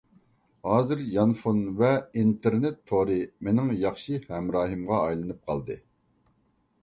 [0.67, 1.89] ھازىر يانفون ۋە
[2.21, 5.77] ئىنتېرنېت تورى مېنىڭ ياخشى ھەمراھىمغا ئايلىنىپ قالدى.